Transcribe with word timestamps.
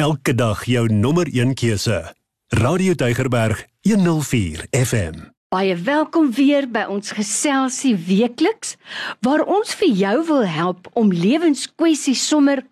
Elke 0.00 0.32
dag 0.34 0.62
jou 0.64 0.86
nommer 0.88 1.28
1 1.28 1.50
keuse. 1.54 2.14
Radio 2.48 2.94
Deugerberg 2.94 3.66
104 3.80 4.64
FM. 4.70 5.26
Baie 5.52 5.74
welkom 5.76 6.30
weer 6.32 6.64
by 6.72 6.86
ons 6.88 7.12
geselsie 7.12 7.92
weekliks 8.06 8.78
waar 9.20 9.44
ons 9.44 9.74
vir 9.76 9.92
jou 9.92 10.14
wil 10.30 10.46
help 10.48 10.88
om 10.96 11.12
lewenskwessies 11.12 12.22
sommer 12.32 12.62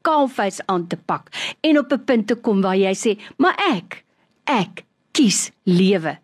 kaalvuis 0.00 0.62
aan 0.64 0.86
te 0.88 0.96
pak 0.96 1.28
en 1.60 1.78
op 1.78 1.92
'n 1.92 2.04
punt 2.08 2.26
te 2.26 2.36
kom 2.40 2.64
waar 2.64 2.80
jy 2.80 2.94
sê, 2.96 3.18
"Maar 3.36 3.56
ek, 3.68 4.04
ek 4.44 4.87
kies 5.18 5.48
lewe. 5.66 6.14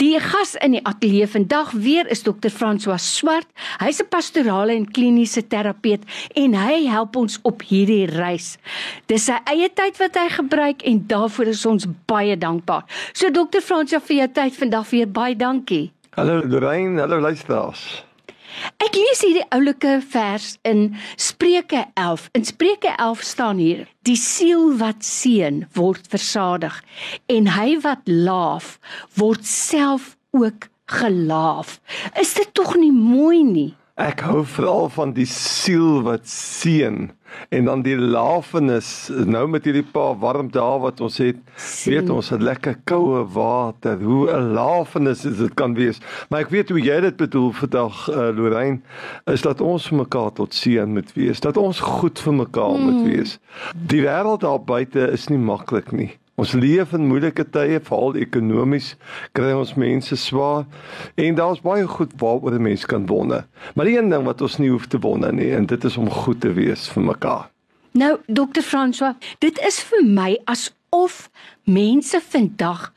Die 0.00 0.12
gas 0.20 0.54
in 0.60 0.76
die 0.76 0.82
ateljee 0.84 1.26
vandag 1.30 1.72
weer 1.72 2.08
is 2.12 2.22
dokter 2.26 2.52
François 2.52 3.00
Swart. 3.00 3.48
Hy's 3.80 4.02
'n 4.02 4.08
pastorale 4.08 4.74
en 4.76 4.84
kliniese 4.84 5.46
terapeut 5.46 6.02
en 6.36 6.54
hy 6.54 6.86
help 6.86 7.16
ons 7.16 7.38
op 7.42 7.62
hierdie 7.62 8.06
reis. 8.06 8.58
Dis 9.06 9.24
sy 9.24 9.38
eie 9.44 9.68
tyd 9.68 9.96
wat 9.98 10.14
hy 10.14 10.28
gebruik 10.28 10.82
en 10.82 11.04
daarvoor 11.06 11.46
is 11.46 11.66
ons 11.66 11.86
baie 12.06 12.36
dankbaar. 12.36 12.84
So 13.12 13.30
dokter 13.30 13.60
François 13.60 14.02
vir 14.02 14.16
jou 14.16 14.28
tyd 14.28 14.56
vandag 14.56 14.90
weer 14.90 15.08
baie 15.08 15.36
dankie. 15.36 15.92
Hallo 16.10 16.42
Lorraine, 16.44 17.00
hallo 17.00 17.20
luisteraars. 17.20 18.11
Ek 18.82 18.96
lees 18.96 19.22
hierdie 19.24 19.46
oulike 19.54 19.98
vers 20.12 20.56
in 20.68 20.96
Spreuke 21.16 21.86
11. 21.94 22.28
In 22.36 22.44
Spreuke 22.44 22.92
11 22.96 23.22
staan 23.22 23.62
hier: 23.62 23.86
Die 24.06 24.18
siel 24.18 24.76
wat 24.80 25.04
seën 25.06 25.64
word 25.76 26.08
versadig 26.12 26.82
en 27.32 27.52
hy 27.56 27.78
wat 27.84 28.04
laaf 28.06 28.78
word 29.16 29.46
self 29.46 30.16
ook 30.32 30.68
gelaaf. 30.92 31.80
Is 32.20 32.34
dit 32.34 32.50
tog 32.54 32.74
nie 32.76 32.92
mooi 32.92 33.42
nie? 33.44 33.72
Ek 34.02 34.24
hou 34.26 34.40
veral 34.42 34.88
van 34.90 35.12
die 35.14 35.28
siel 35.30 36.00
wat 36.02 36.24
seën 36.26 37.12
en 37.54 37.68
dan 37.68 37.82
die 37.86 37.94
lafenis. 37.96 38.88
Nou 39.30 39.44
met 39.48 39.68
hierdie 39.68 39.84
paar 39.94 40.16
warm 40.18 40.48
dae 40.52 40.80
wat 40.82 41.00
ons 41.06 41.20
het 41.22 41.38
Sien. 41.54 41.92
weet 41.94 42.10
ons 42.10 42.32
het 42.34 42.42
lekker 42.42 42.80
koue 42.90 43.22
water. 43.36 44.02
Hoe 44.02 44.26
'n 44.32 44.52
lafenis 44.58 45.24
is 45.24 45.36
dit 45.38 45.54
kan 45.54 45.74
wees. 45.74 46.00
Maar 46.28 46.40
ek 46.40 46.50
weet 46.50 46.68
hoe 46.68 46.80
jy 46.82 47.00
dit 47.00 47.16
bedoel 47.16 47.52
vandag 47.52 48.08
uh, 48.10 48.16
Lorraine 48.34 48.80
is 49.24 49.42
dat 49.42 49.60
ons 49.60 49.86
vir 49.88 49.98
mekaar 49.98 50.32
tot 50.32 50.54
seën 50.54 50.92
moet 50.92 51.12
wees. 51.14 51.40
Dat 51.40 51.56
ons 51.56 51.80
goed 51.80 52.18
vir 52.18 52.34
mekaar 52.34 52.74
mm. 52.74 52.82
moet 52.82 53.06
wees. 53.06 53.38
Die 53.72 54.02
wêreld 54.02 54.40
daar 54.40 54.64
buite 54.64 55.10
is 55.12 55.28
nie 55.28 55.38
maklik 55.38 55.92
nie 55.92 56.10
Ons 56.42 56.56
leef 56.58 56.90
in 56.96 57.04
moeilike 57.06 57.44
tye, 57.54 57.76
veral 57.86 58.16
ekonomies 58.18 58.96
kry 59.36 59.52
ons 59.54 59.76
mense 59.78 60.16
swaar 60.18 60.64
en 61.20 61.36
daar's 61.38 61.60
baie 61.62 61.84
goed 61.86 62.16
waaroor 62.18 62.56
'n 62.56 62.66
mens 62.66 62.84
kan 62.84 63.06
wonder. 63.06 63.46
Maar 63.74 63.86
die 63.86 63.96
een 63.98 64.10
ding 64.10 64.24
wat 64.26 64.42
ons 64.42 64.58
nie 64.58 64.70
hoef 64.70 64.86
te 64.86 64.98
wonder 64.98 65.32
nie, 65.32 65.52
en 65.54 65.66
dit 65.66 65.84
is 65.84 65.96
om 65.96 66.10
goed 66.10 66.40
te 66.40 66.52
wees 66.52 66.88
vir 66.88 67.02
mekaar. 67.02 67.50
Nou, 67.92 68.18
Dr. 68.26 68.62
François, 68.62 69.14
dit 69.38 69.58
is 69.58 69.80
vir 69.82 70.02
my 70.04 70.38
asof 70.44 71.30
mense 71.64 72.20
vandag 72.20 72.92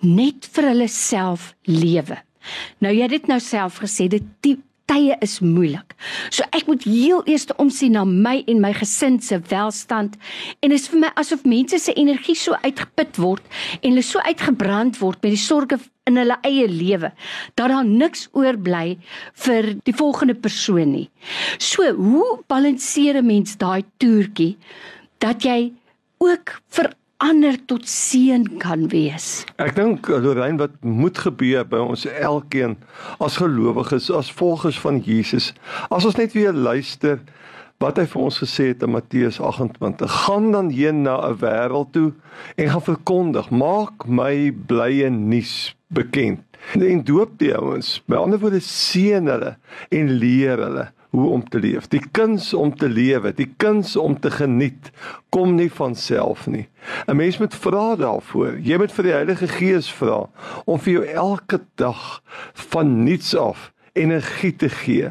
net 0.00 0.48
vir 0.52 0.64
hulle 0.64 0.88
self 0.88 1.54
lewe. 1.64 2.18
Nou 2.78 2.92
jy 2.92 3.02
het 3.02 3.10
dit 3.10 3.26
nou 3.26 3.40
self 3.40 3.80
gesê, 3.80 4.08
dit 4.08 4.24
tye 4.90 5.16
is 5.22 5.38
moeilik. 5.44 5.94
So 6.34 6.46
ek 6.56 6.66
moet 6.70 6.84
heel 6.88 7.22
eers 7.30 7.46
omsien 7.62 7.94
na 7.94 8.04
my 8.08 8.40
en 8.50 8.62
my 8.62 8.72
gesin 8.76 9.20
se 9.22 9.38
welstand 9.52 10.16
en 10.60 10.72
dit 10.72 10.78
is 10.78 10.88
vir 10.90 11.04
my 11.04 11.12
asof 11.20 11.46
mense 11.48 11.78
se 11.78 11.94
energie 12.00 12.36
so 12.38 12.58
uitgeput 12.66 13.20
word 13.22 13.46
en 13.80 13.92
hulle 13.92 14.06
so 14.06 14.22
uitgebrand 14.26 14.98
word 15.00 15.22
met 15.22 15.36
die 15.36 15.40
sorges 15.40 15.86
in 16.10 16.18
hulle 16.18 16.36
eie 16.46 16.66
lewe 16.70 17.12
dat 17.58 17.70
daar 17.70 17.86
niks 17.86 18.26
oorbly 18.36 18.96
vir 19.44 19.74
die 19.86 19.96
volgende 19.96 20.34
persoon 20.34 20.94
nie. 20.96 21.08
So, 21.58 21.86
hoe 21.94 22.40
balanseer 22.50 23.20
'n 23.20 23.26
mens 23.26 23.56
daai 23.56 23.84
toertjie 23.98 24.56
dat 25.20 25.44
jy 25.44 25.72
ook 26.18 26.56
vir 26.74 26.92
ander 27.20 27.56
tot 27.68 27.88
seën 27.88 28.46
kan 28.62 28.86
wees. 28.92 29.44
Ek 29.60 29.74
dink 29.76 30.08
Lorraine 30.08 30.60
wat 30.60 30.76
moet 30.80 31.18
gebeur 31.20 31.66
by 31.68 31.82
ons 31.92 32.06
elkeen 32.08 32.78
as 33.20 33.36
gelowiges, 33.40 34.08
as 34.10 34.32
volgers 34.32 34.78
van 34.80 35.02
Jesus. 35.04 35.50
As 35.92 36.08
ons 36.08 36.16
net 36.16 36.32
weer 36.36 36.56
luister 36.56 37.20
wat 37.80 37.96
hy 38.00 38.04
vir 38.12 38.22
ons 38.26 38.40
gesê 38.42 38.70
het 38.72 38.82
in 38.84 38.92
Matteus 38.92 39.40
28, 39.40 40.16
gaan 40.26 40.50
dan 40.52 40.68
heen 40.72 41.02
na 41.04 41.16
'n 41.28 41.38
wêreld 41.40 41.92
toe 41.92 42.12
en 42.56 42.68
gaan 42.68 42.88
verkondig, 42.88 43.50
maak 43.50 44.06
my 44.06 44.52
blye 44.52 45.08
nuus 45.08 45.74
bekend. 45.88 46.40
En 46.76 47.04
doop 47.04 47.38
die 47.38 47.54
ouens, 47.56 48.02
by 48.06 48.16
ander 48.16 48.38
woorde 48.38 48.60
seën 48.60 49.26
hulle 49.26 49.56
en 49.88 50.10
leer 50.20 50.58
hulle 50.60 50.92
hoe 51.10 51.28
om 51.30 51.42
te 51.48 51.58
leef. 51.58 51.88
Die 51.88 52.02
kuns 52.10 52.54
om 52.54 52.74
te 52.76 52.88
lewe, 52.88 53.32
die 53.34 53.48
kuns 53.56 53.96
om 53.96 54.18
te 54.20 54.30
geniet 54.30 54.90
kom 55.34 55.54
nie 55.58 55.70
van 55.72 55.94
self 55.94 56.46
nie. 56.46 56.68
'n 57.06 57.16
Mens 57.16 57.38
moet 57.38 57.54
vra 57.54 57.96
daarvoor. 57.96 58.58
Jy 58.58 58.76
moet 58.78 58.92
vir 58.92 59.04
die 59.04 59.12
Heilige 59.12 59.48
Gees 59.48 59.90
vra 59.92 60.28
om 60.64 60.78
vir 60.78 60.92
jou 60.92 61.04
elke 61.04 61.60
dag 61.74 62.22
van 62.54 63.04
niets 63.04 63.34
af 63.36 63.72
energie 63.92 64.56
te 64.56 64.68
gee 64.68 65.10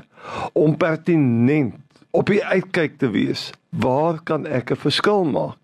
om 0.54 0.78
pertinent 0.78 1.76
op 2.12 2.26
die 2.26 2.46
uitkyk 2.46 2.98
te 2.98 3.10
wees. 3.10 3.52
Waar 3.70 4.20
kan 4.24 4.46
ek 4.46 4.72
'n 4.72 4.76
verskil 4.76 5.24
maak? 5.24 5.58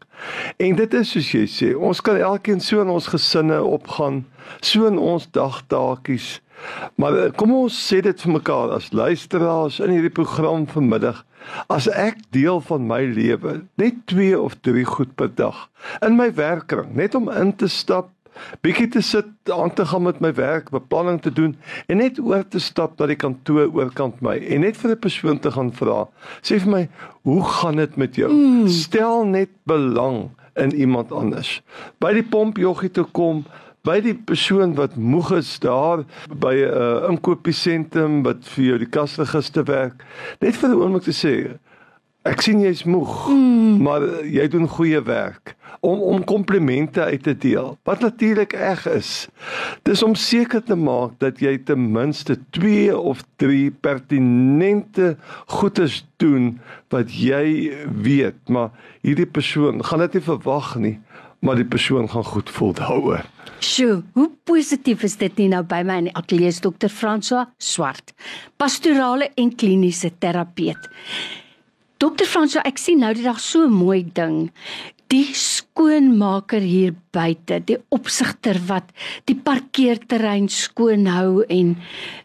En 0.57 0.75
dit 0.75 0.93
is 0.93 1.11
soos 1.11 1.31
jy 1.31 1.45
sê, 1.47 1.75
ons 1.75 2.01
kan 2.01 2.17
elkeen 2.17 2.61
so 2.61 2.81
in 2.81 2.89
ons 2.89 3.07
gesinne 3.07 3.63
opgaan, 3.63 4.25
so 4.61 4.85
in 4.85 4.97
ons 4.97 5.27
dagtaakies 5.31 6.41
Maar 6.95 7.17
eh, 7.17 7.31
kom 7.35 7.53
ons 7.53 7.77
sê 7.87 8.01
dit 8.01 8.21
vir 8.21 8.31
mekaar 8.31 8.73
as 8.75 8.91
luisteraars 8.91 9.79
in 9.83 9.93
hierdie 9.95 10.13
program 10.13 10.67
vanmiddag. 10.67 11.23
As 11.69 11.87
ek 11.91 12.17
deel 12.33 12.61
van 12.65 12.87
my 12.89 13.03
lewe 13.05 13.59
net 13.81 14.01
2 14.09 14.33
of 14.39 14.57
3 14.65 14.85
goed 14.95 15.15
per 15.15 15.29
dag 15.35 15.67
in 16.05 16.17
my 16.17 16.31
werkkring, 16.33 16.95
net 16.97 17.15
om 17.15 17.29
in 17.29 17.53
te 17.55 17.69
stap, 17.69 18.09
bietjie 18.65 18.87
te 18.91 19.01
sit, 19.05 19.27
aan 19.53 19.73
te 19.73 19.85
gaan 19.85 20.03
met 20.07 20.19
my 20.23 20.33
werk, 20.35 20.71
beplanning 20.73 21.21
te 21.21 21.31
doen 21.33 21.55
en 21.87 22.01
net 22.01 22.19
oor 22.19 22.43
te 22.47 22.59
stap 22.59 22.97
na 22.99 23.07
die 23.11 23.19
kantoor 23.19 23.69
oorkant 23.75 24.21
my 24.25 24.35
en 24.39 24.65
net 24.65 24.77
vir 24.81 24.95
'n 24.95 24.99
persoon 24.99 25.39
te 25.39 25.51
gaan 25.51 25.71
vra. 25.71 26.07
Sê 26.41 26.59
vir 26.59 26.71
my, 26.71 26.89
hoe 27.23 27.43
gaan 27.43 27.75
dit 27.75 27.95
met 27.95 28.15
jou? 28.15 28.31
Mm. 28.31 28.67
Stel 28.67 29.25
net 29.25 29.49
belang 29.63 30.29
in 30.55 30.73
iemand 30.73 31.11
anders. 31.11 31.61
By 31.99 32.13
die 32.13 32.23
pomp 32.23 32.57
joggie 32.57 32.91
toe 32.91 33.05
kom, 33.11 33.45
by 33.85 33.99
die 34.01 34.15
persoon 34.17 34.73
wat 34.77 34.95
moeg 34.97 35.31
is 35.39 35.51
daar 35.63 36.03
by 36.29 36.55
'n 36.55 36.73
uh, 36.73 37.09
inkopiesentrum 37.11 38.23
wat 38.25 38.41
vir 38.55 38.65
jou 38.65 38.77
die 38.81 38.93
kasregister 38.97 39.65
werk 39.65 40.05
net 40.41 40.57
vir 40.57 40.69
'n 40.69 40.81
oomblik 40.81 41.05
te 41.05 41.13
sê 41.13 41.35
ek 42.25 42.41
sien 42.41 42.61
jy's 42.61 42.83
moeg 42.83 43.29
mm. 43.29 43.81
maar 43.85 44.01
uh, 44.01 44.25
jy 44.25 44.47
doen 44.49 44.67
goeie 44.67 45.01
werk 45.05 45.55
om 45.85 46.01
om 46.01 46.23
komplimente 46.23 47.01
uit 47.01 47.23
te 47.23 47.37
deel 47.37 47.77
wat 47.83 47.99
natuurlik 47.99 48.53
reg 48.57 48.87
is 48.89 49.27
dis 49.83 50.03
om 50.03 50.15
seker 50.15 50.63
te 50.63 50.75
maak 50.75 51.19
dat 51.21 51.39
jy 51.39 51.57
ten 51.57 51.91
minste 51.91 52.39
2 52.57 52.97
of 52.97 53.21
3 53.37 53.71
pertinente 53.81 55.17
goedes 55.45 56.05
doen 56.17 56.59
wat 56.89 57.13
jy 57.13 57.71
weet 58.01 58.49
maar 58.49 58.71
hierdie 59.05 59.29
persoon 59.29 59.83
gaan 59.83 59.99
dit 60.07 60.17
nie 60.17 60.27
verwag 60.31 60.75
nie 60.81 60.97
maar 61.45 61.61
die 61.61 61.69
persoon 61.69 62.09
gaan 62.09 62.25
goed 62.25 62.49
voel 62.49 62.73
daaroor 62.73 63.23
Sjoe, 63.65 64.03
hoe 64.13 64.27
positief 64.43 65.03
is 65.07 65.15
dit 65.17 65.37
nie 65.39 65.47
nou 65.49 65.61
by 65.65 65.79
my 65.87 65.95
in 66.01 66.09
die 66.09 66.17
ateljee 66.19 66.51
is 66.51 66.59
dokter 66.61 66.91
François 66.91 67.47
Swart, 67.57 68.11
pastorale 68.59 69.29
en 69.39 69.53
kliniese 69.55 70.11
terapeut. 70.19 70.89
Dokter 72.03 72.27
François, 72.27 72.65
ek 72.67 72.81
sien 72.81 72.99
nou 73.01 73.13
die 73.15 73.23
dag 73.25 73.39
so 73.39 73.69
mooi 73.71 74.03
ding. 74.17 74.51
Die 75.09 75.31
skoonmaker 75.37 76.61
hier 76.65 76.93
buite, 77.15 77.61
die 77.63 77.79
opsigter 77.95 78.59
wat 78.67 78.91
die 79.29 79.37
parkeerterrein 79.39 80.49
skoon 80.51 81.07
hou 81.07 81.45
en 81.47 81.77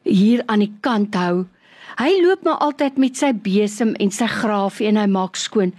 hier 0.03 0.43
aan 0.51 0.65
die 0.67 0.73
kant 0.83 1.17
hou. 1.17 1.47
Hy 2.01 2.11
loop 2.25 2.43
maar 2.45 2.61
altyd 2.65 2.99
met 2.99 3.21
sy 3.21 3.31
besem 3.37 3.95
en 4.03 4.11
sy 4.13 4.27
graafie 4.33 4.91
en 4.91 4.99
hy 4.99 5.07
maak 5.13 5.39
skoon. 5.39 5.73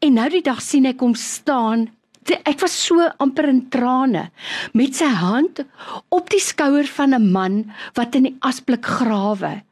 En 0.00 0.16
nou 0.16 0.30
die 0.32 0.44
dag 0.46 0.62
sien 0.64 0.88
ek 0.88 1.04
hom 1.04 1.14
staan 1.18 1.90
ek 2.32 2.60
was 2.60 2.72
so 2.72 3.04
amper 3.18 3.48
in 3.48 3.68
trane 3.68 4.30
met 4.72 4.96
sy 4.96 5.08
hand 5.08 5.60
op 6.08 6.30
die 6.30 6.40
skouer 6.40 6.86
van 6.86 7.14
'n 7.14 7.32
man 7.32 7.72
wat 7.94 8.14
in 8.14 8.22
die 8.22 8.36
asblik 8.40 8.84
grawe 8.84 9.62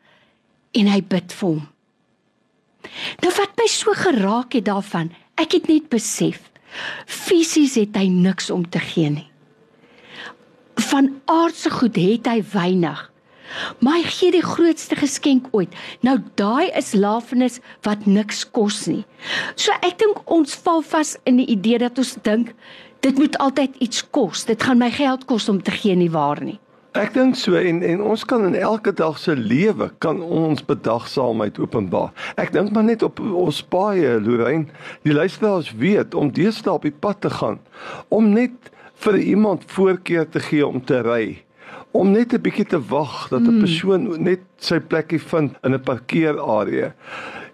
en 0.75 0.87
hy 0.87 1.01
bid 1.01 1.33
vir 1.33 1.49
hom. 1.49 1.69
Nou 3.23 3.33
wat 3.39 3.57
my 3.57 3.67
so 3.67 3.93
geraak 3.93 4.53
het 4.53 4.65
daarvan, 4.65 5.13
ek 5.37 5.53
het 5.53 5.69
net 5.69 5.89
besef 5.89 6.51
fisies 7.07 7.75
het 7.77 7.97
hy 7.97 8.09
niks 8.09 8.51
om 8.51 8.65
te 8.69 8.81
gee 8.81 9.11
nie. 9.11 9.31
Van 10.77 11.21
aardse 11.25 11.71
goed 11.71 11.97
het 11.97 12.27
hy 12.27 12.43
weinig. 12.53 13.12
Maar 13.79 14.01
hy 14.01 14.03
gee 14.17 14.35
die 14.35 14.45
grootste 14.45 14.97
geskenk 14.97 15.49
ooit. 15.51 15.75
Nou 16.01 16.19
daai 16.41 16.71
is 16.79 16.93
lafenis 16.95 17.61
wat 17.87 18.07
niks 18.07 18.45
kos 18.51 18.87
nie. 18.87 19.05
So 19.55 19.75
ek 19.81 19.99
dink 20.03 20.23
ons 20.31 20.55
val 20.65 20.83
vas 20.83 21.17
in 21.29 21.41
die 21.43 21.49
idee 21.53 21.79
dat 21.83 21.99
ons 21.99 22.17
dink 22.23 22.55
dit 23.03 23.19
moet 23.19 23.39
altyd 23.39 23.77
iets 23.83 24.05
kos. 24.11 24.45
Dit 24.47 24.63
gaan 24.63 24.79
my 24.79 24.91
geld 24.91 25.25
kos 25.27 25.49
om 25.49 25.63
te 25.63 25.75
gee 25.75 25.97
nie 25.99 26.11
waar 26.11 26.43
nie. 26.43 26.59
Ek 26.93 27.15
dink 27.15 27.39
so 27.41 27.57
en 27.57 27.79
en 27.81 28.03
ons 28.05 28.23
kan 28.29 28.43
in 28.45 28.57
elke 28.59 28.93
dag 28.93 29.17
se 29.17 29.33
lewe 29.33 29.87
kan 30.05 30.19
ons 30.21 30.61
bedagsaamheid 30.69 31.57
openbaar. 31.57 32.11
Ek 32.37 32.53
dink 32.53 32.75
maar 32.77 32.85
net 32.85 33.01
op 33.07 33.21
ons 33.21 33.63
paaie, 33.65 34.19
Lorraine, 34.21 34.69
die 35.01 35.17
luisteraars 35.17 35.71
weet 35.81 36.13
om 36.15 36.29
deesdae 36.37 36.75
op 36.77 36.85
die 36.85 36.93
pad 36.93 37.23
te 37.25 37.33
gaan, 37.33 37.57
om 38.13 38.29
net 38.37 38.69
vir 39.07 39.17
iemand 39.23 39.65
voorkeur 39.73 40.29
te 40.29 40.45
gee 40.45 40.67
om 40.67 40.85
te 40.85 41.01
ry. 41.01 41.25
Om 41.93 42.11
net 42.11 42.33
'n 42.33 42.41
bietjie 42.41 42.67
te 42.67 42.81
wag 42.81 43.29
dat 43.29 43.41
'n 43.41 43.55
mm. 43.55 43.59
persoon 43.59 44.23
net 44.23 44.41
sy 44.57 44.81
plekkie 44.81 45.21
vind 45.21 45.57
in 45.63 45.75
'n 45.75 45.83
parkeerarea. 45.83 46.95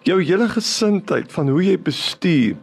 Jou 0.03 0.23
hele 0.23 0.49
gesindheid 0.49 1.33
van 1.33 1.49
hoe 1.49 1.65
jy 1.65 1.79
bestuur 1.79 2.57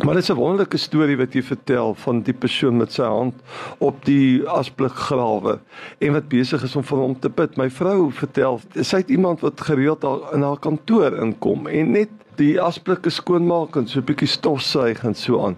Maar 0.00 0.14
dit 0.14 0.22
is 0.22 0.30
'n 0.30 0.34
wonderlike 0.34 0.76
storie 0.76 1.16
wat 1.16 1.32
jy 1.32 1.42
vertel 1.42 1.94
van 1.94 2.22
die 2.22 2.34
persoon 2.34 2.76
met 2.76 2.92
sy 2.92 3.02
hand 3.02 3.34
op 3.78 4.04
die 4.04 4.48
asblik 4.48 4.92
grawe 4.92 5.58
en 5.98 6.12
wat 6.12 6.28
besig 6.28 6.62
is 6.62 6.76
om 6.76 6.84
vir 6.84 6.98
hom 6.98 7.18
te 7.20 7.28
bid. 7.28 7.56
My 7.56 7.70
vrou 7.70 8.10
vertel, 8.12 8.60
sy 8.80 8.96
het 8.96 9.10
iemand 9.10 9.40
wat 9.40 9.60
gereeld 9.60 10.00
daar 10.00 10.34
in 10.34 10.42
haar 10.42 10.58
kantoor 10.58 11.12
inkom 11.12 11.66
en 11.66 11.90
net 11.90 12.08
die 12.36 12.60
asblikke 12.60 13.10
skoonmaak 13.10 13.76
en 13.76 13.88
so 13.88 13.98
'n 13.98 14.04
bietjie 14.04 14.28
stofsuig 14.28 15.04
en 15.04 15.14
so 15.14 15.44
aan. 15.44 15.56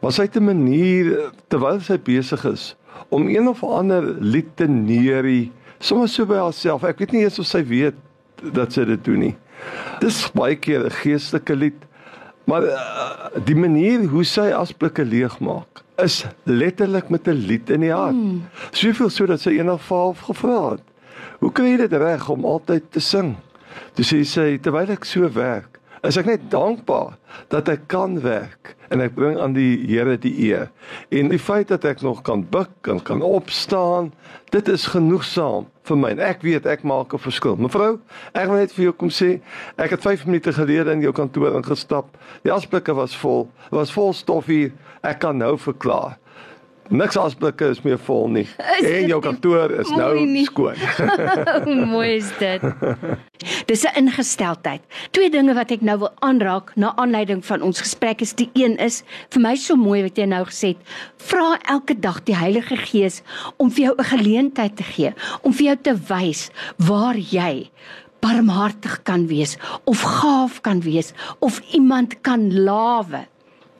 Maar 0.00 0.12
sy 0.12 0.22
het 0.22 0.36
'n 0.36 0.44
manier 0.44 1.32
terwyl 1.48 1.80
sy 1.80 1.98
besig 1.98 2.44
is 2.44 2.76
om 3.08 3.28
een 3.28 3.48
of 3.48 3.62
ander 3.64 4.02
lied 4.20 4.56
te 4.56 4.66
neerie, 4.68 5.52
sommer 5.78 6.08
so 6.08 6.26
by 6.26 6.40
haarself. 6.40 6.84
Ek 6.84 6.98
weet 6.98 7.12
nie 7.12 7.24
eens 7.24 7.38
of 7.38 7.46
sy 7.46 7.64
weet 7.64 7.94
dat 8.52 8.72
sy 8.72 8.84
dit 8.84 9.04
doen 9.04 9.18
nie. 9.18 9.36
Dis 10.00 10.24
baie 10.34 10.56
keer 10.56 10.86
'n 10.86 10.90
geestelike 11.02 11.54
lied 11.54 11.88
Maar 12.44 12.62
uh, 12.62 13.44
die 13.44 13.56
manier 13.56 14.04
hoe 14.10 14.24
sy 14.26 14.50
asblikke 14.54 15.04
leegmaak 15.06 15.82
is 16.02 16.22
letterlik 16.48 17.08
met 17.12 17.28
'n 17.28 17.38
lied 17.46 17.70
in 17.70 17.80
die 17.80 17.92
hart. 17.92 18.16
Mm. 18.16 18.42
Soveel 18.70 19.10
so 19.10 19.26
dat 19.26 19.40
sy 19.40 19.54
eendag 19.58 19.82
vir 19.86 19.96
haar 19.96 20.14
gevra 20.14 20.70
het: 20.70 20.82
"Hoe 21.38 21.52
kry 21.52 21.70
jy 21.70 21.76
dit 21.76 21.92
reg 21.92 22.28
om 22.28 22.44
altyd 22.44 22.90
te 22.90 23.00
sing?" 23.00 23.36
Dis 23.94 24.12
sê 24.12 24.24
sy 24.24 24.58
terwyl 24.58 24.90
ek 24.90 25.04
so 25.04 25.28
werk, 25.32 25.78
is 26.02 26.18
ek 26.18 26.26
net 26.26 26.46
dankbaar 26.50 27.14
dat 27.52 27.68
ek 27.70 27.86
kan 27.92 28.16
werk 28.24 28.74
en 28.92 29.00
ek 29.00 29.14
bring 29.16 29.38
aan 29.40 29.54
die 29.56 29.78
Here 29.86 30.16
die 30.20 30.34
eer. 30.48 30.68
En 31.14 31.30
die 31.32 31.40
feit 31.40 31.70
dat 31.70 31.86
ek 31.88 32.02
nog 32.02 32.22
kan 32.26 32.42
buig 32.50 32.90
en 32.90 33.00
kan 33.02 33.22
opstaan, 33.22 34.10
dit 34.52 34.68
is 34.68 34.88
genoegsaam 34.92 35.68
vir 35.88 35.98
my. 35.98 36.10
Ek 36.18 36.42
weet 36.44 36.66
ek 36.66 36.82
maak 36.82 37.14
'n 37.14 37.22
verskil. 37.22 37.56
Mevrou, 37.56 37.98
ek 38.34 38.48
wil 38.48 38.58
net 38.58 38.72
vir 38.72 38.84
jou 38.84 38.92
kom 38.92 39.10
sê, 39.10 39.40
ek 39.78 39.90
het 39.90 40.02
5 40.02 40.26
minute 40.26 40.52
gelede 40.52 40.92
in 40.92 41.00
jou 41.00 41.12
kantoor 41.12 41.56
ingestap. 41.56 42.06
Die 42.42 42.52
asblikke 42.52 42.94
was 42.94 43.16
vol. 43.16 43.48
Dit 43.70 43.78
was 43.78 43.92
vol 43.92 44.12
stof 44.12 44.46
hier. 44.46 44.72
Ek 45.02 45.18
kan 45.18 45.38
nou 45.38 45.56
verklaar. 45.58 46.18
Niks 46.92 47.16
asblikke 47.16 47.70
is 47.72 47.80
meer 47.86 47.98
vol 48.04 48.26
nie. 48.28 48.44
Is 48.78 48.84
en 48.88 49.08
jou 49.08 49.18
kantoor 49.24 49.72
is 49.80 49.88
nou 49.96 50.10
nie. 50.26 50.44
skoon. 50.44 50.76
Hoe 51.64 51.76
mooi 51.94 52.18
is 52.18 52.28
dit? 52.38 52.64
Dis 53.70 53.84
'n 53.88 54.04
ingesteldheid. 54.04 54.82
Twee 55.10 55.30
dinge 55.30 55.54
wat 55.56 55.72
ek 55.72 55.80
nou 55.80 55.98
wil 56.04 56.12
aanraak 56.20 56.74
na 56.76 56.92
aanleiding 57.00 57.40
van 57.46 57.62
ons 57.62 57.80
gesprek 57.80 58.20
is 58.20 58.34
die 58.36 58.50
een 58.52 58.76
is 58.76 59.02
vir 59.32 59.40
my 59.40 59.54
so 59.56 59.76
mooi 59.76 60.02
wat 60.02 60.20
jy 60.20 60.26
nou 60.28 60.44
gesê 60.44 60.74
het. 60.74 60.84
Vra 61.16 61.56
elke 61.64 61.96
dag 61.96 62.22
die 62.28 62.36
Heilige 62.36 62.76
Gees 62.76 63.22
om 63.56 63.70
vir 63.70 63.84
jou 63.84 63.94
'n 63.98 64.10
geleentheid 64.12 64.76
te 64.76 64.84
gee, 64.84 65.14
om 65.42 65.52
vir 65.52 65.66
jou 65.66 65.76
te 65.82 65.94
wys 66.12 66.50
waar 66.76 67.16
jy 67.16 67.70
barmhartig 68.22 69.02
kan 69.02 69.26
wees 69.26 69.56
of 69.84 70.00
gaaf 70.00 70.60
kan 70.60 70.80
wees 70.80 71.12
of 71.40 71.60
iemand 71.72 72.20
kan 72.20 72.62
lawe. 72.64 73.26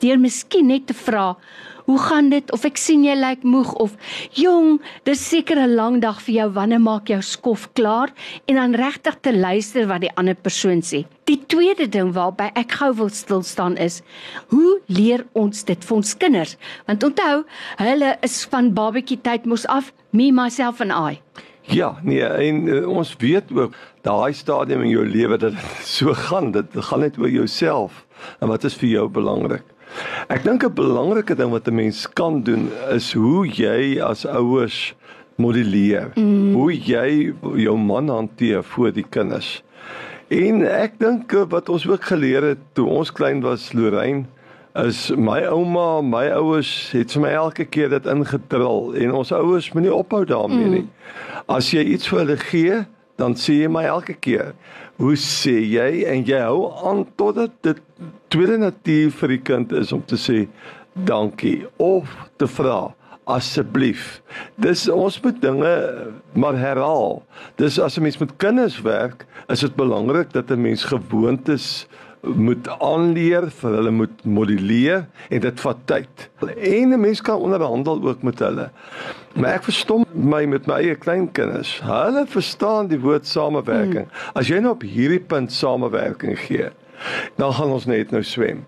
Deur 0.02 0.18
miskien 0.18 0.66
net 0.66 0.88
te 0.90 0.96
vra 0.98 1.36
Hoe 1.84 1.98
gaan 1.98 2.28
dit? 2.28 2.52
Of 2.54 2.64
ek 2.66 2.78
sien 2.78 3.02
jy 3.04 3.14
lyk 3.18 3.42
moeg 3.46 3.72
of 3.82 3.94
jong, 4.38 4.78
dis 5.06 5.22
seker 5.28 5.58
'n 5.58 5.74
lang 5.74 6.00
dag 6.00 6.20
vir 6.22 6.34
jou. 6.34 6.48
Wanneer 6.54 6.80
maak 6.80 7.08
jou 7.08 7.20
skof 7.22 7.68
klaar? 7.74 8.12
En 8.46 8.54
dan 8.54 8.74
regtig 8.74 9.16
te 9.20 9.32
luister 9.34 9.86
wat 9.86 10.00
die 10.00 10.14
ander 10.14 10.34
persoon 10.34 10.82
sê. 10.82 11.04
Die 11.24 11.40
tweede 11.46 11.88
ding 11.88 12.12
waarby 12.12 12.50
ek 12.54 12.72
gou 12.72 12.94
wil 12.94 13.08
stil 13.08 13.42
staan 13.42 13.76
is, 13.76 14.02
hoe 14.48 14.80
leer 14.86 15.26
ons 15.32 15.64
dit 15.64 15.84
vir 15.84 15.96
ons 15.96 16.16
kinders? 16.16 16.56
Want 16.86 17.02
onthou, 17.02 17.44
hulle 17.76 18.16
is 18.22 18.44
van 18.44 18.72
babatjie 18.74 19.20
tyd 19.22 19.46
mos 19.46 19.66
af, 19.66 19.92
me 20.12 20.30
myself 20.32 20.80
and 20.80 20.92
I. 20.92 21.20
Ja, 21.62 21.98
nee, 22.02 22.24
en 22.24 22.66
uh, 22.66 22.88
ons 22.88 23.16
weet 23.18 23.52
ook 23.52 23.74
daai 24.02 24.32
stadium 24.32 24.82
in 24.82 24.90
jou 24.90 25.06
lewe 25.06 25.38
dat 25.38 25.52
dit 25.52 25.86
so 25.96 26.14
gaan, 26.14 26.52
dit 26.52 26.66
gaan 26.74 27.00
net 27.00 27.18
oor 27.18 27.30
jouself 27.30 28.06
en 28.40 28.48
wat 28.48 28.64
is 28.64 28.74
vir 28.74 28.88
jou 28.88 29.08
belangrik. 29.08 29.62
Ek 30.28 30.44
dink 30.44 30.64
'n 30.64 30.74
belangrike 30.74 31.34
ding 31.34 31.50
wat 31.50 31.68
'n 31.68 31.74
mens 31.74 32.06
kan 32.06 32.42
doen 32.42 32.70
is 32.90 33.12
hoe 33.12 33.46
jy 33.46 34.00
as 34.00 34.26
ouers 34.26 34.94
modelleer. 35.36 36.12
Mm. 36.14 36.52
Hoe 36.54 36.72
jy 36.72 37.34
jou 37.56 37.76
man 37.78 38.08
hanteer 38.08 38.62
voor 38.64 38.92
die 38.92 39.06
kinders. 39.08 39.62
En 40.28 40.62
ek 40.64 40.98
dink 40.98 41.32
wat 41.48 41.68
ons 41.68 41.86
ook 41.88 42.04
geleer 42.04 42.42
het 42.42 42.58
toe 42.72 42.86
ons 42.88 43.12
klein 43.12 43.42
was, 43.44 43.72
Lorraine, 43.72 44.24
is 44.74 45.10
my 45.16 45.42
ouma, 45.44 46.00
my 46.00 46.30
ouers 46.32 46.70
het 46.94 47.12
vir 47.12 47.22
my 47.26 47.32
elke 47.36 47.66
keer 47.68 47.90
dit 47.92 48.06
ingedrul 48.08 48.94
en 48.96 49.12
ons 49.12 49.32
ouers 49.36 49.68
moenie 49.74 49.92
ophou 49.92 50.24
daarmee 50.24 50.64
mm. 50.64 50.72
nie. 50.72 50.86
As 51.52 51.72
jy 51.74 51.84
iets 51.92 52.08
vir 52.08 52.22
hulle 52.22 52.38
gee, 52.40 52.78
dan 53.22 53.36
sê 53.38 53.60
jy 53.62 53.70
my 53.70 53.84
elke 53.86 54.16
keer, 54.18 54.50
hoe 54.98 55.14
sê 55.18 55.54
jy 55.62 56.02
en 56.10 56.24
jy 56.26 56.40
hou 56.42 56.72
aan 56.88 57.04
totdat 57.20 57.54
dit 57.66 57.78
tweede 58.32 58.58
natuur 58.58 59.12
vir 59.20 59.36
die 59.36 59.42
kind 59.50 59.74
is 59.78 59.92
om 59.94 60.02
te 60.02 60.18
sê 60.18 60.44
dankie 61.08 61.62
of 61.78 62.10
te 62.40 62.48
vra 62.50 62.90
asseblief. 63.30 64.20
Dis 64.58 64.88
ons 64.90 65.18
moet 65.22 65.38
dinge 65.42 65.74
maar 66.34 66.58
herhaal. 66.58 67.22
Dis 67.56 67.78
as 67.78 67.96
'n 67.98 68.02
mens 68.02 68.18
met 68.18 68.36
kinders 68.36 68.80
werk, 68.82 69.26
is 69.48 69.60
dit 69.60 69.74
belangrik 69.76 70.32
dat 70.32 70.50
'n 70.50 70.62
mens 70.62 70.84
gewoontes 70.84 71.86
moet 72.22 72.68
aanleer, 72.78 73.48
vir 73.50 73.76
hulle 73.76 73.90
moet 73.90 74.24
modelleer 74.24 75.06
en 75.28 75.40
dit 75.42 75.60
vat 75.60 75.78
tyd. 75.90 76.28
En 76.40 76.92
'n 76.94 77.00
mens 77.00 77.20
kan 77.20 77.38
onderhandel 77.38 78.02
ook 78.02 78.22
met 78.22 78.38
hulle. 78.38 78.70
Maar 79.34 79.54
ek 79.54 79.62
verstom 79.62 80.04
my 80.12 80.44
met 80.46 80.66
my 80.66 80.74
eie 80.74 80.94
kleinkinders. 80.94 81.80
Hulle 81.82 82.26
verstaan 82.26 82.86
die 82.86 83.00
woord 83.00 83.26
samewerking. 83.26 84.06
Hmm. 84.06 84.30
As 84.34 84.48
jy 84.48 84.58
nou 84.58 84.72
op 84.72 84.82
hierdie 84.82 85.20
punt 85.20 85.52
samewerking 85.52 86.38
gee, 86.38 86.70
dan 87.36 87.52
gaan 87.52 87.70
ons 87.70 87.86
net 87.86 88.10
nou 88.10 88.22
swem. 88.22 88.66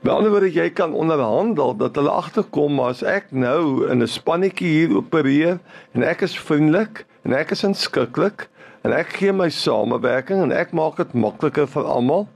By 0.00 0.10
ander 0.10 0.30
woorde 0.30 0.52
jy 0.52 0.70
kan 0.70 0.92
onderhandel 0.92 1.76
dat 1.76 1.96
hulle 1.96 2.10
agterkom 2.10 2.80
as 2.80 3.02
ek 3.02 3.30
nou 3.30 3.88
in 3.90 4.02
'n 4.02 4.06
spannetjie 4.06 4.68
hier 4.68 4.96
opereer 4.96 5.58
en 5.92 6.02
ek 6.02 6.22
is 6.22 6.38
vriendelik 6.38 7.04
en 7.24 7.32
ek 7.32 7.50
is 7.50 7.64
inskikkelik 7.64 8.48
en 8.84 8.92
ek 8.92 9.08
gee 9.18 9.32
my 9.32 9.48
samewerking 9.48 10.42
en 10.42 10.52
ek 10.52 10.72
maak 10.72 10.96
dit 10.96 11.14
makliker 11.14 11.66
vir 11.66 11.84
almal 11.84 12.28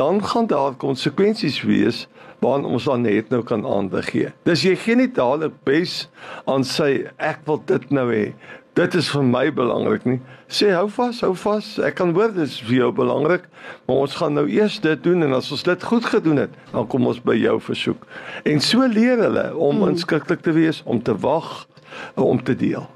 dan 0.00 0.22
gaan 0.24 0.46
daar 0.50 0.74
konsekwensies 0.80 1.62
wees 1.62 2.06
waaraan 2.40 2.64
ons 2.64 2.84
dan 2.88 3.04
net 3.04 3.28
nou 3.28 3.42
kan 3.44 3.66
aandag 3.66 4.10
gee. 4.14 4.32
Dis 4.48 4.64
jy 4.64 4.76
gee 4.80 4.96
nie 4.96 5.10
dadelik 5.12 5.56
bes 5.68 6.06
aan 6.48 6.64
sy 6.64 7.06
ek 7.20 7.44
wil 7.48 7.60
dit 7.68 7.90
nou 7.92 8.08
hê. 8.12 8.30
Dit 8.78 8.94
is 8.94 9.10
vir 9.12 9.24
my 9.26 9.48
belangrik 9.52 10.06
nie. 10.06 10.20
Sê 10.50 10.70
hou 10.72 10.86
vas, 10.94 11.20
hou 11.26 11.32
vas. 11.42 11.66
Ek 11.84 11.98
kan 11.98 12.14
hoor 12.16 12.32
dis 12.34 12.56
vir 12.64 12.76
jou 12.78 12.90
belangrik, 12.94 13.44
maar 13.86 14.04
ons 14.06 14.14
gaan 14.18 14.34
nou 14.38 14.46
eers 14.50 14.78
dit 14.82 15.02
doen 15.04 15.26
en 15.26 15.36
as 15.36 15.50
ons 15.52 15.66
dit 15.66 15.86
goed 15.90 16.06
gedoen 16.06 16.44
het, 16.46 16.54
dan 16.70 16.86
kom 16.90 17.08
ons 17.10 17.20
by 17.22 17.36
jou 17.38 17.58
versoek. 17.66 18.06
En 18.48 18.62
so 18.64 18.86
leer 18.88 19.20
hulle 19.26 19.50
om 19.56 19.82
hmm. 19.82 19.96
inskikkelik 19.96 20.46
te 20.46 20.54
wees, 20.56 20.80
om 20.86 21.02
te 21.02 21.16
wag, 21.26 21.66
om 22.14 22.40
te 22.42 22.56
deel. 22.56 22.86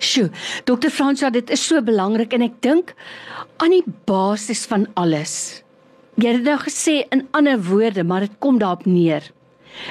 Sjoe, 0.00 0.30
Dr. 0.64 0.88
Fransja, 0.88 1.28
dit 1.34 1.50
is 1.52 1.66
so 1.66 1.82
belangrik 1.84 2.32
en 2.32 2.46
ek 2.46 2.56
dink 2.64 2.94
aan 3.60 3.74
die 3.76 3.84
basis 4.08 4.64
van 4.70 4.88
alles 4.96 5.60
Jy 6.18 6.32
het 6.34 6.42
nou 6.42 6.58
gesê 6.58 7.04
in 7.14 7.28
ander 7.30 7.60
woorde, 7.62 8.04
maar 8.04 8.20
dit 8.26 8.38
kom 8.38 8.58
daarop 8.58 8.86
neer. 8.86 9.22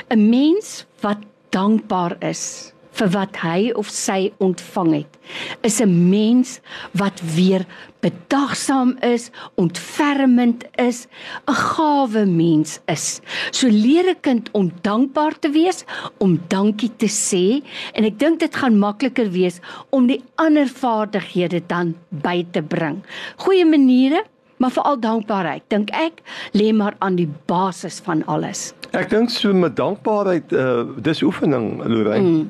'n 0.09 0.29
Mens 0.29 0.85
wat 1.01 1.23
dankbaar 1.49 2.17
is 2.19 2.73
vir 2.99 3.09
wat 3.13 3.37
hy 3.43 3.71
of 3.79 3.87
sy 3.87 4.31
ontvang 4.43 4.91
het, 4.93 5.17
is 5.63 5.79
'n 5.81 6.09
mens 6.09 6.59
wat 6.91 7.21
weer 7.35 7.65
bedagsaam 8.01 8.97
is, 9.01 9.31
ontfermend 9.55 10.65
is, 10.77 11.07
'n 11.47 11.53
gawe 11.53 12.25
mens 12.25 12.79
is. 12.87 13.21
So 13.51 13.67
leer 13.67 14.09
'n 14.09 14.21
kind 14.21 14.49
om 14.51 14.71
dankbaar 14.81 15.39
te 15.39 15.49
wees, 15.49 15.85
om 16.17 16.39
dankie 16.47 16.91
te 16.97 17.07
sê 17.07 17.63
en 17.93 18.03
ek 18.03 18.19
dink 18.19 18.39
dit 18.39 18.55
gaan 18.55 18.79
makliker 18.79 19.31
wees 19.31 19.59
om 19.89 20.07
die 20.07 20.21
ander 20.35 20.67
vaardighede 20.67 21.61
dan 21.67 21.95
by 22.09 22.45
te 22.51 22.61
bring. 22.61 23.03
Goeie 23.37 23.65
maniere 23.65 24.23
maar 24.59 24.73
veral 24.75 24.99
dankbaarheid 24.99 25.65
dink 25.71 25.91
ek 25.95 26.21
lê 26.57 26.69
maar 26.75 26.95
aan 26.99 27.15
die 27.19 27.29
basis 27.49 27.99
van 28.05 28.23
alles. 28.27 28.69
Ek 28.91 29.09
dink 29.11 29.31
so 29.33 29.53
met 29.55 29.77
dankbaarheid 29.79 30.53
uh 30.53 30.87
dis 31.09 31.23
oefening 31.23 31.79
Lorraine. 31.83 32.29
Mm. 32.29 32.49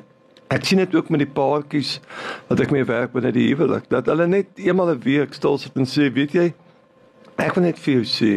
Ek 0.50 0.66
sien 0.66 0.82
dit 0.82 0.96
ook 0.96 1.12
met 1.14 1.22
die 1.22 1.30
paartjies 1.30 2.00
wat 2.50 2.64
ek 2.66 2.74
mee 2.74 2.88
werk 2.90 3.14
binne 3.14 3.32
die 3.36 3.52
huwelik 3.52 3.86
dat 3.94 4.10
hulle 4.10 4.28
net 4.28 4.50
eenmal 4.58 4.90
'n 4.96 5.04
week 5.06 5.38
stil 5.38 5.58
sit 5.62 5.78
en 5.78 5.86
sê, 5.86 6.10
weet 6.14 6.34
jy, 6.34 6.48
ek 7.38 7.54
wil 7.56 7.64
net 7.64 7.78
vir 7.80 7.94
jou 8.00 8.06
sê, 8.06 8.32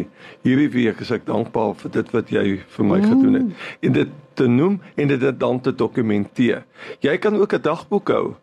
hierdie 0.45 0.69
week 0.69 1.01
is 1.01 1.11
ek 1.11 1.25
dankbaar 1.25 1.73
vir 1.81 1.91
dit 1.97 2.13
wat 2.13 2.29
jy 2.29 2.45
vir 2.77 2.85
my 2.85 3.01
mm. 3.01 3.09
gedoen 3.09 3.33
het. 3.39 3.65
En 3.81 3.97
dit 3.99 4.13
te 4.33 4.47
noem 4.47 4.79
en 4.95 5.07
dit 5.07 5.39
dan 5.39 5.59
te 5.61 5.73
dokumenteer. 5.75 6.63
Jy 7.01 7.17
kan 7.17 7.35
ook 7.35 7.53
'n 7.53 7.61
dagboek 7.61 8.09
hou 8.09 8.35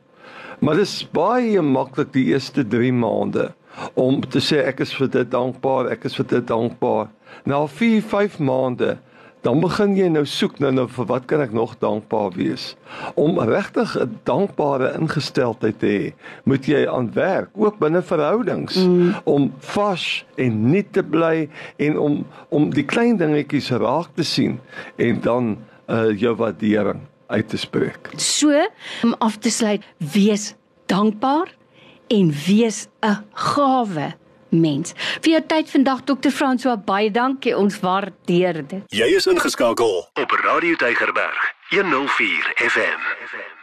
Maar 0.60 0.76
dit 0.76 0.84
is 0.84 1.08
baie 1.12 1.60
maklik 1.64 2.12
die 2.12 2.26
eerste 2.34 2.66
3 2.68 2.92
maande 2.92 3.46
om 3.94 4.20
te 4.20 4.40
sê 4.40 4.64
ek 4.66 4.80
is 4.80 4.94
vir 4.94 5.08
dit 5.08 5.30
dankbaar, 5.30 5.90
ek 5.94 6.04
is 6.04 6.16
vir 6.16 6.26
dit 6.26 6.46
dankbaar. 6.46 7.08
Na 7.44 7.66
4, 7.66 8.02
5 8.02 8.38
maande 8.38 8.96
dan 9.40 9.60
begin 9.60 9.94
jy 9.96 10.08
nou 10.12 10.24
soek 10.28 10.58
nou, 10.60 10.70
nou 10.74 10.86
vir 10.90 11.06
wat 11.08 11.26
kan 11.30 11.40
ek 11.40 11.54
nog 11.56 11.72
dankbaar 11.80 12.34
wees? 12.36 12.74
Om 13.16 13.38
regtig 13.48 13.96
'n 13.96 14.20
dankbare 14.28 14.92
ingesteldheid 15.00 15.78
te 15.80 15.86
hê, 15.86 16.12
moet 16.44 16.66
jy 16.66 16.86
aan 16.88 17.12
werk, 17.14 17.48
ook 17.54 17.78
binne 17.78 18.02
verhoudings, 18.02 18.76
mm. 18.76 19.14
om 19.24 19.52
vas 19.58 20.24
en 20.36 20.70
nuut 20.70 20.92
te 20.92 21.02
bly 21.02 21.48
en 21.78 21.98
om 21.98 22.26
om 22.48 22.70
die 22.70 22.84
klein 22.84 23.16
dingetjies 23.16 23.70
raak 23.70 24.12
te 24.14 24.22
sien 24.22 24.60
en 24.96 25.20
dan 25.20 25.56
uh, 25.88 26.12
jou 26.12 26.34
waardering 26.36 27.00
uit 27.26 27.48
te 27.48 27.56
spreek. 27.56 28.10
So, 28.16 28.52
om 29.02 29.14
af 29.18 29.38
te 29.38 29.50
sluit, 29.50 29.84
wees 29.98 30.54
dankbaar 30.86 31.59
en 32.10 32.32
wees 32.46 32.88
'n 33.00 33.24
gawe 33.32 34.14
mens. 34.48 34.92
Vir 35.20 35.30
jou 35.32 35.42
tyd 35.46 35.70
vandag 35.70 36.04
Dr. 36.04 36.30
François 36.30 36.84
baie 36.84 37.10
dankie. 37.10 37.56
Ons 37.56 37.80
waardeer 37.80 38.66
dit. 38.66 38.82
Jy 38.88 39.14
is 39.16 39.26
ingeskakel 39.26 40.08
op 40.14 40.30
Radio 40.30 40.76
Deigerberg 40.76 41.54
104 41.70 42.52
FM. 42.56 43.00
FM. 43.30 43.59